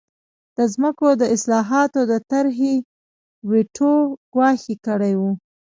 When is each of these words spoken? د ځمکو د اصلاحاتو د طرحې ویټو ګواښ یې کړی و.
د 0.57 0.59
ځمکو 0.73 1.07
د 1.21 1.23
اصلاحاتو 1.35 1.99
د 2.11 2.13
طرحې 2.31 2.75
ویټو 3.49 3.93
ګواښ 4.33 4.61
یې 4.71 4.75
کړی 4.85 5.13
و. 5.19 5.21